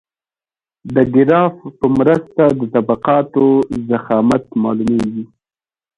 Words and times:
د 0.93 0.95
ګراف 1.13 1.55
په 1.77 1.85
مرسته 1.97 2.43
د 2.59 2.61
طبقاتو 2.73 3.45
ضخامت 3.89 4.45
معلومیږي 4.63 5.25